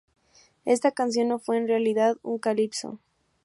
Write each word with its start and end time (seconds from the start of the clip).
Esta 0.65 0.89
canción 0.91 1.27
no 1.27 1.37
fue 1.37 1.57
en 1.57 1.67
realidad 1.67 2.17
un 2.23 2.39
calypso. 2.39 2.97